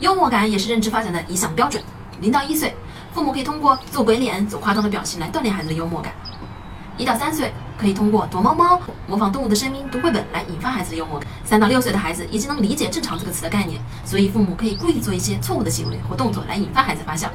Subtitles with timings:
[0.00, 1.82] 幽默感也是认知发展的一项标准。
[2.20, 2.74] 零到一岁，
[3.14, 6.12] 父母可以通过做鬼脸、做夸张的表情来锻炼孩子的幽默感；
[6.98, 17.30] 一到三岁，可以通过躲猫猫、模仿动物的声音、读绘本来引发孩子的幽默感；三到六岁的孩子已经能理解“正常”这个词的概念，所以父母可以故意做一些错误的行为或动作来引发孩子发笑。